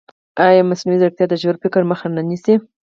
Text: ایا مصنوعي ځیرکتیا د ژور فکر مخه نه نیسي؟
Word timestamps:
ایا 0.47 0.61
مصنوعي 0.69 0.97
ځیرکتیا 1.01 1.25
د 1.29 1.33
ژور 1.41 1.55
فکر 1.63 1.81
مخه 1.91 2.07
نه 2.15 2.21
نیسي؟ 2.29 2.53